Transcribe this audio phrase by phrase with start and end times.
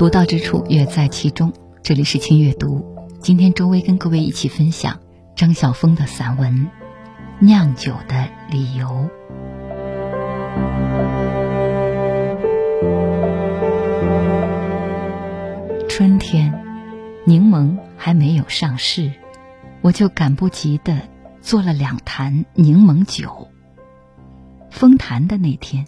[0.00, 1.52] 独到之处乐在其中。
[1.82, 2.86] 这里是轻阅读，
[3.20, 4.98] 今天周薇跟各位一起分享
[5.36, 6.54] 张晓峰的散文
[7.38, 8.86] 《酿酒的理由》。
[15.86, 16.50] 春天，
[17.26, 19.12] 柠檬还没有上市，
[19.82, 20.98] 我就赶不及的
[21.42, 23.48] 做了两坛柠檬酒。
[24.70, 25.84] 封坛的那天，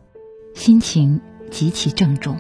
[0.55, 1.19] 心情
[1.51, 2.37] 极其郑重。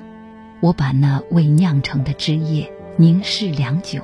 [0.62, 4.00] 我把那未酿成的汁液凝视良久，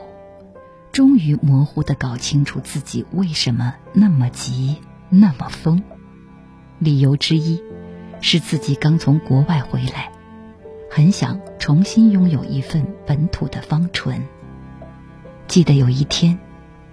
[0.91, 5.85] 终于模糊的搞清楚自己为什么那么急、那么疯。
[6.81, 7.63] 理由之一，
[8.21, 10.11] 是自己刚从国外回来，
[10.91, 14.27] 很想重新拥有一份本土的芳醇。
[15.47, 16.41] 记得有一天，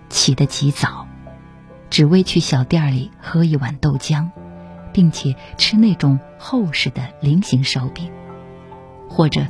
[0.10, 1.08] 起得极早，
[1.90, 4.30] 只为去小店里喝一碗豆浆，
[4.94, 8.12] 并且吃那种厚实的菱形烧饼。
[9.16, 9.48] 或者，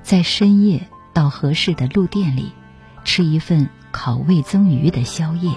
[0.00, 2.52] 在深夜到合适的路店里，
[3.02, 5.50] 吃一份烤味增鱼的宵夜。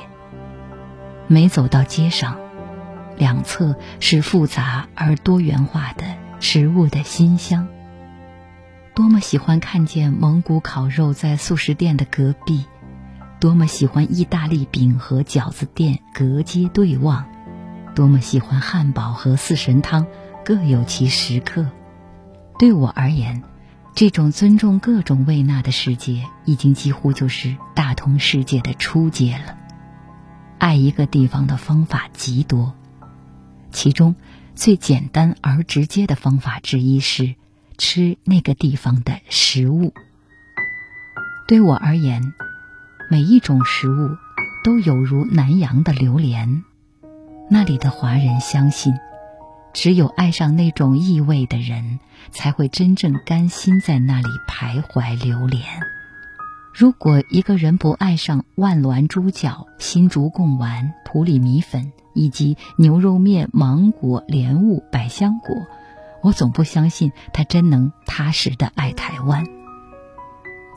[1.28, 2.40] 每走到街上，
[3.18, 6.06] 两侧是复杂而多元化的
[6.40, 7.68] 食物的馨香。
[8.96, 12.66] 多么喜欢看见蒙古烤肉在素食店的隔壁，
[13.40, 17.26] 多么喜欢意大利饼和饺子店隔街对望，
[17.94, 20.08] 多么喜欢汉堡和四神汤
[20.44, 21.68] 各有其时刻。
[22.62, 23.42] 对我而言，
[23.96, 29.58] 这种尊重各种味纳的世界，已经几乎就是大同世界的初阶了。
[30.60, 32.76] 爱一个地方的方法极多，
[33.72, 34.16] 其中
[34.54, 37.34] 最简单而直接的方法之一是
[37.80, 39.96] 吃那个地方的食物。
[41.48, 42.32] 对我而言，
[43.10, 44.18] 每一种食物
[44.64, 46.64] 都有如南洋的榴莲，
[47.50, 48.94] 那里的华人相信。
[49.74, 52.00] 只有爱上那种异味的人，
[52.32, 55.62] 才会真正甘心在那里徘徊流连。
[56.74, 65.56] 如果一个人不爱上万峦猪脚、新竹贡丸、普里米粉以及牛肉面、芒果、莲雾、百香果，
[66.22, 69.46] 我总不相信他真能踏实的爱台湾。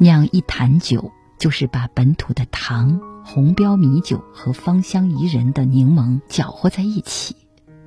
[0.01, 7.37] 酿一坛酒，就是把本土的糖、红标米酒和芳香宜人的柠檬搅和在一起。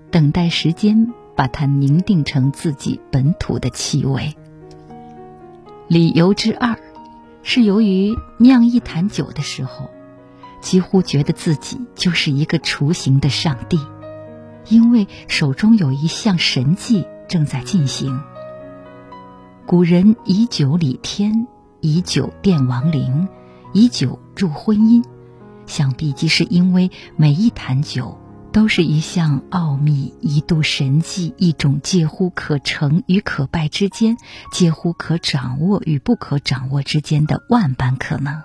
[0.09, 4.35] 等待时间把它凝定成自己本土的气味。
[5.87, 6.77] 理由之二，
[7.43, 9.89] 是由于酿一坛酒的时候，
[10.61, 13.79] 几乎觉得自己就是一个雏形的上帝，
[14.67, 18.19] 因为手中有一项神迹正在进行。
[19.65, 21.47] 古人以酒礼天，
[21.81, 23.27] 以酒奠亡灵，
[23.73, 25.03] 以酒祝婚姻，
[25.65, 28.17] 想必即是因为每一坛酒。
[28.51, 34.17] 都是一项奥秘，一度神迹，一种介乎可成与可败之间，
[34.51, 38.41] 介乎可掌握与不可掌握之间的万般可能。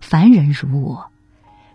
[0.00, 1.10] 凡人如我，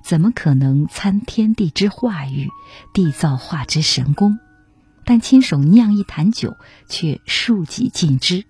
[0.02, 2.50] 怎么可能参天地之化育，
[2.94, 4.40] 缔造化之神功？
[5.04, 6.56] 但亲手酿一坛酒，
[6.88, 8.46] 却数己尽之。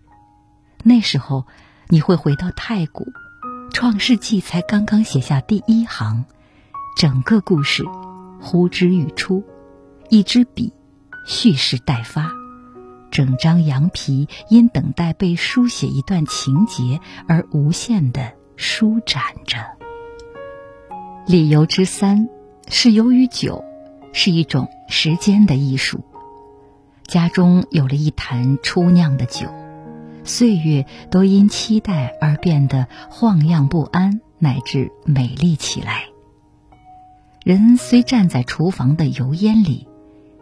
[0.83, 1.47] 那时候，
[1.87, 3.03] 你会回到太古，
[3.71, 6.25] 《创世纪》才刚刚写下第一行，
[6.97, 7.83] 整个故事。
[8.39, 9.43] 呼之欲出，
[10.09, 10.73] 一支笔，
[11.25, 12.31] 蓄势待发，
[13.11, 19.57] 整张羊皮因等待被书写一段情节而无限的舒展着。
[21.25, 22.29] 理由之三，
[22.69, 23.63] 是由于酒
[24.13, 26.01] 是一种时间的艺术。
[27.05, 29.47] 家中有了一坛初酿的酒，
[30.23, 36.05] 岁月都因期待而变得晃漾不安，乃至美丽起来。
[37.47, 39.87] 人虽站在厨房的油烟里，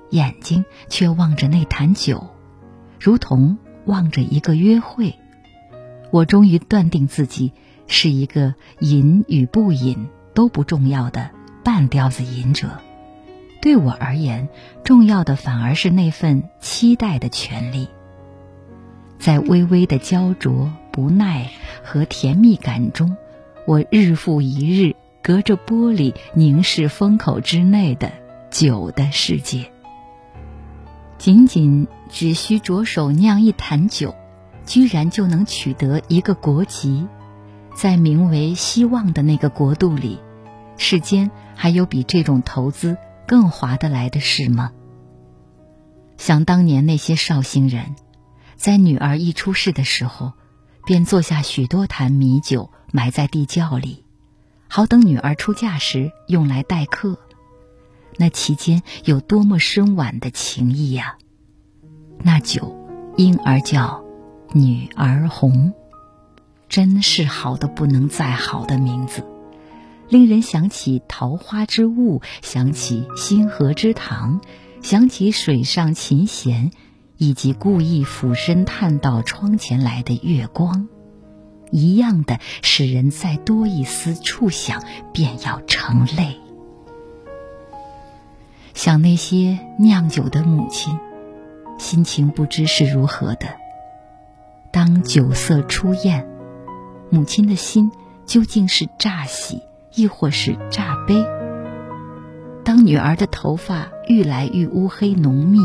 [0.10, 2.32] 眼睛却望着那坛酒，
[3.00, 5.14] 如同望着一个约会。
[6.10, 7.54] 我终于断定自己
[7.86, 11.30] 是一个饮与不饮都不重要的
[11.64, 12.80] 半吊子饮者。
[13.62, 14.50] 对我而言，
[14.84, 17.88] 重要的反而是那份期待的权利。
[19.20, 21.52] 在微微的焦灼、不耐
[21.84, 23.16] 和甜蜜感中，
[23.68, 24.96] 我日复一日。
[25.26, 28.12] 隔着玻璃凝视封口之内的
[28.52, 29.72] 酒的世界，
[31.18, 34.14] 仅仅只需着手酿一坛酒，
[34.68, 37.08] 居然就能取得一个国籍，
[37.76, 40.20] 在名为希望的那个国度里，
[40.78, 42.96] 世间还有比这种投资
[43.26, 44.74] 更划得来的事吗？
[46.18, 47.96] 想当年那些绍兴人，
[48.58, 50.34] 在女儿一出世的时候，
[50.86, 54.05] 便做下许多坛米酒，埋在地窖里。
[54.68, 57.18] 好等女儿出嫁时用来待客，
[58.18, 61.18] 那其间有多么深婉的情谊呀！
[62.24, 62.76] 那酒
[63.18, 64.04] 因而叫
[64.54, 65.74] 女儿红，
[66.68, 69.24] 真是好的不能再好的名字，
[70.10, 74.42] 令人想起桃花之物，想起星河之堂，
[74.82, 76.72] 想起水上琴弦，
[77.18, 80.88] 以及故意俯身探到窗前来的月光，
[81.72, 84.84] 一样的使人再多一丝触想，
[85.14, 86.38] 便要成泪。
[88.74, 91.00] 想那些酿酒的母亲，
[91.80, 93.56] 心情不知是如何的。
[94.72, 96.28] 当酒色初宴，
[97.10, 97.92] 母亲的心
[98.26, 99.62] 究竟是乍喜，
[99.94, 101.26] 亦或是乍悲？
[102.66, 105.60] 当女儿的头发愈来愈乌黑浓密，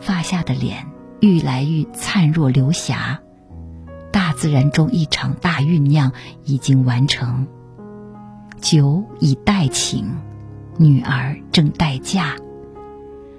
[0.00, 0.86] 发下的脸
[1.20, 3.20] 愈来愈灿若流霞，
[4.36, 6.12] 自然中一场大酝酿
[6.44, 7.46] 已经完成，
[8.60, 10.12] 酒已待请。
[10.76, 12.34] 女儿正待嫁，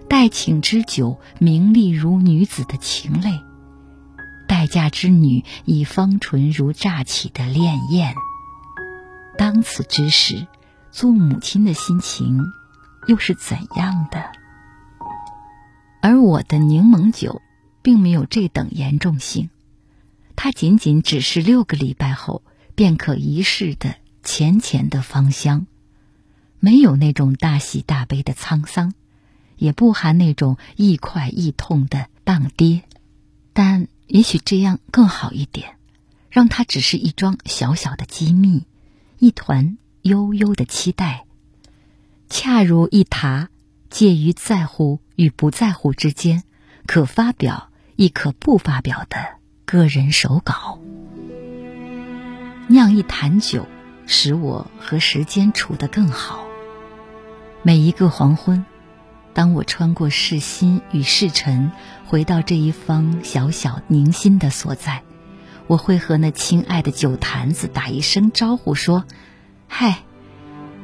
[0.07, 3.41] 待请之酒，明丽如女子的情泪；
[4.47, 8.13] 待嫁之女，已芳醇如乍起的潋滟。
[9.37, 10.47] 当此之时，
[10.91, 12.39] 做母亲的心情
[13.07, 14.31] 又是怎样的？
[16.01, 17.41] 而我的柠檬酒，
[17.81, 19.49] 并没有这等严重性，
[20.35, 22.43] 它仅仅只是六个礼拜后
[22.75, 25.67] 便可一试的浅浅的芳香。
[26.59, 28.93] 没有那种大喜大悲的沧桑，
[29.57, 32.83] 也不含那种亦快亦痛的荡跌，
[33.53, 35.75] 但也许这样更好一点，
[36.29, 38.65] 让它只是一桩小小的机密，
[39.19, 41.25] 一团悠悠的期待，
[42.29, 43.49] 恰如一塔
[43.89, 46.43] 介于在乎与不在乎之间，
[46.87, 50.79] 可发表亦可不发表的个人手稿。
[52.67, 53.65] 酿一坛酒，
[54.05, 56.45] 使我和时间处得更好。
[57.63, 58.63] 每一个黄昏，
[59.33, 61.71] 当我穿过世心与世尘，
[62.05, 65.01] 回到这一方小小宁心的所在，
[65.65, 69.03] 我会和那亲爱的酒坛子打一声招呼，说
[69.67, 70.03] ：“嗨，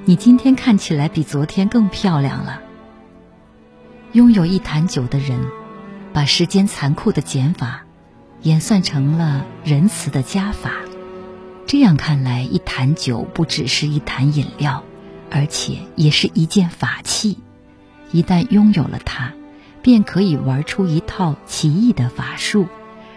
[0.05, 2.61] 你今天看起来比昨天更漂亮了。”
[4.13, 5.39] 拥有一坛酒的人，
[6.13, 7.85] 把时间残酷的减法，
[8.43, 10.73] 演算成了仁慈的加法。
[11.67, 14.83] 这样看来，一坛酒不只是一坛饮料。
[15.33, 17.37] 而且也是一件法器，
[18.11, 19.31] 一旦拥有了它，
[19.81, 22.67] 便可以玩出一套奇异的法术，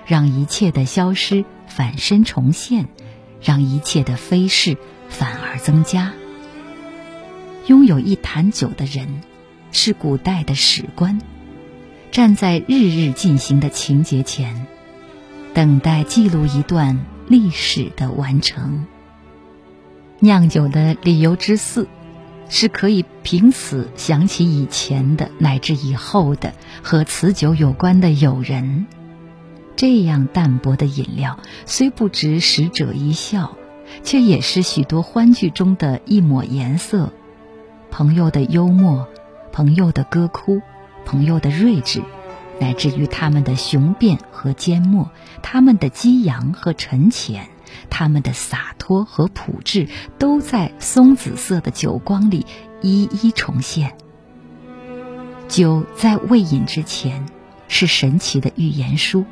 [0.07, 2.87] 让一切的消失反身重现，
[3.43, 4.77] 让一切的飞逝
[5.09, 6.13] 反而增加。
[7.67, 9.21] 拥有一坛酒的人，
[9.73, 11.19] 是古代的史官，
[12.13, 14.69] 站在日日进行的情节前，
[15.55, 18.85] 等待记录一段历史的完成。
[20.19, 21.89] 酿酒的理由之四。
[22.51, 26.53] 是可以凭此想起以前的乃至以后的
[26.83, 28.87] 和此酒有关的友人。
[29.77, 33.57] 这样淡薄的饮料，虽不值使者一笑，
[34.03, 37.13] 却也是许多欢聚中的一抹颜色。
[37.91, 39.09] 朋友的幽默，
[39.51, 40.61] 朋友的歌哭，
[41.07, 42.03] 朋友的睿智，
[42.61, 45.11] 乃至于他们的雄辩和缄默，
[45.43, 47.49] 他们的激扬和沉潜。
[47.91, 52.47] 他们的洒脱和朴质，都在松紫色的酒光里
[52.81, 53.97] 一一重现。
[55.49, 57.27] 酒在未饮之前，
[57.67, 59.25] 是神奇的预言书；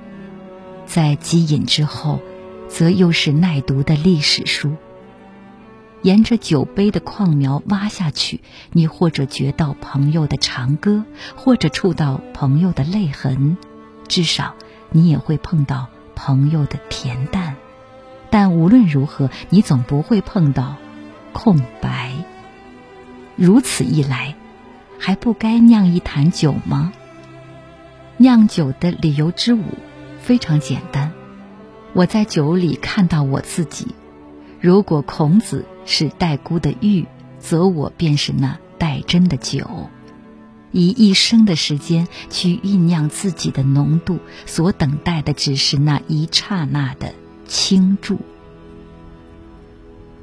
[0.87, 2.21] 在即饮之后，
[2.69, 4.75] 则又是耐读的历史书。
[6.03, 8.41] 沿着酒杯的矿苗挖下去，
[8.73, 11.05] 你或者觉到朋友的长歌，
[11.37, 13.57] 或者触到朋友的泪痕，
[14.09, 14.55] 至少
[14.91, 17.55] 你也会碰到朋友的恬淡。
[18.31, 20.77] 但无论如何，你总不会碰到
[21.33, 22.13] 空白。
[23.37, 24.35] 如此一来，
[24.99, 26.93] 还不该酿一坛酒吗？
[28.17, 29.63] 酿酒的理由之五
[30.21, 31.13] 非常简单：
[31.93, 33.95] 我在酒里看到我自己。
[34.63, 37.05] 如果孔子是戴孤的玉，
[37.41, 39.89] 则我便是那戴真的酒。
[40.71, 47.13] 以一生的时间去酝酿自己的浓度，所等待的只是那一刹那的。
[47.49, 48.21] 倾注。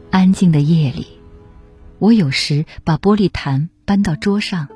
[0.10, 1.05] 安静的夜里，
[2.00, 4.69] 我有时把玻璃坛搬到桌上，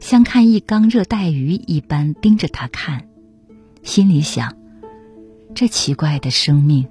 [0.00, 3.08] 像看一缸热带鱼一般盯着它看，
[3.82, 4.56] 心里想：
[5.54, 6.88] 这奇怪的生命，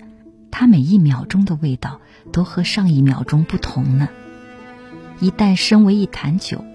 [0.59, 4.09] 它每一秒钟的味道都和上一秒钟不同呢。
[5.19, 6.65] 一旦身为一坛酒，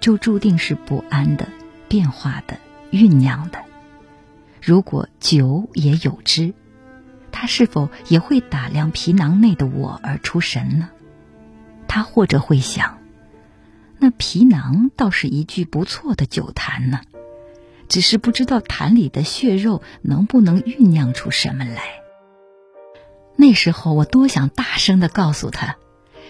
[0.00, 1.48] 就注定是不安的、
[1.88, 2.58] 变化的、
[2.90, 3.60] 酝酿的。
[4.60, 6.52] 如果酒也有知。
[7.30, 10.90] 他是否也会打量皮囊内的我而出神呢？
[11.88, 12.98] 他或者会想，
[13.98, 17.00] 那皮囊倒是一具不错的酒坛呢，
[17.88, 22.01] 只是不知道坛里的血肉能不能酝酿出什么来。
[23.36, 25.76] 那时候我多想大声的告诉他：“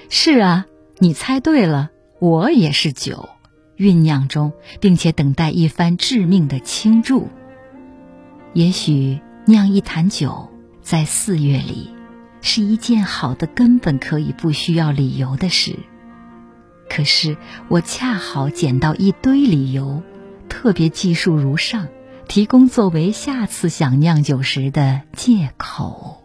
[0.08, 0.66] 是啊，
[0.98, 1.90] 你猜对了，
[2.20, 3.28] 我也是酒，
[3.76, 7.28] 酝酿中，并且等待一番致命的倾注。
[8.54, 10.48] 也许酿一坛酒，
[10.80, 11.90] 在四月里，
[12.40, 15.76] 是一件好的，根本可以不需要理由的事。
[16.88, 17.36] 可是
[17.68, 20.02] 我恰好捡到一堆理由，
[20.48, 21.88] 特别记述如上，
[22.28, 26.18] 提供作为下次想酿酒时的借口。”